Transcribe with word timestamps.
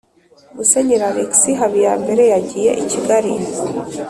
musenyeri 0.55 1.05
alexis 1.11 1.57
habiyambere, 1.61 2.23
yagiye 2.33 2.71
i 2.83 2.85
kigali 2.91 3.33